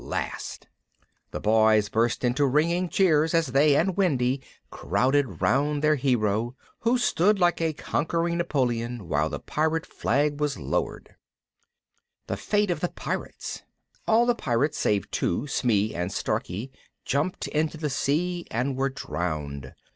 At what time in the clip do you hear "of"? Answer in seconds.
0.65-1.31, 12.71-12.79